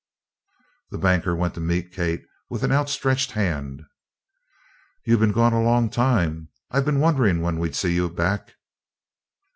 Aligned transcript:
The 0.89 0.97
banker 0.97 1.35
went 1.35 1.53
to 1.53 1.59
meet 1.59 1.91
Kate 1.91 2.23
with 2.49 2.63
an 2.63 2.71
outstretched 2.71 3.33
hand. 3.33 3.83
"You've 5.05 5.19
been 5.19 5.31
gone 5.31 5.53
a 5.53 5.61
long 5.61 5.91
time; 5.91 6.49
I've 6.71 6.85
been 6.85 6.99
wondering 6.99 7.39
when 7.43 7.59
we'd 7.59 7.75
see 7.75 7.93
you 7.93 8.09
back." 8.09 8.55